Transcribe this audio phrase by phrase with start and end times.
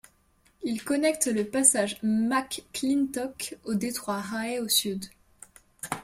[0.63, 5.05] Il connecte le passage McClintock au détroit Rae au sud.